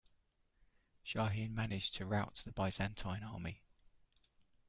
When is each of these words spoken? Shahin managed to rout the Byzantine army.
Shahin 1.03 1.53
managed 1.53 1.93
to 1.97 2.07
rout 2.07 2.41
the 2.43 2.51
Byzantine 2.51 3.21
army. 3.23 3.61